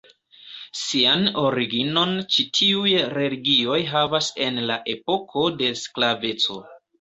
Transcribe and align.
Sian 0.83 1.27
originon 1.41 2.15
ĉi 2.35 2.45
tiuj 2.59 2.95
religioj 3.17 3.77
havas 3.91 4.31
en 4.47 4.59
la 4.71 4.79
epoko 4.95 5.45
de 5.61 5.71
sklaveco. 5.85 6.59